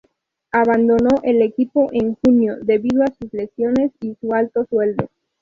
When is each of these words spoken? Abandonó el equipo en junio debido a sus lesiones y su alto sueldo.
Abandonó 0.51 1.09
el 1.21 1.43
equipo 1.43 1.89
en 1.91 2.15
junio 2.15 2.55
debido 2.63 3.03
a 3.03 3.13
sus 3.21 3.31
lesiones 3.33 3.91
y 3.99 4.15
su 4.19 4.33
alto 4.33 4.65
sueldo. 4.67 5.07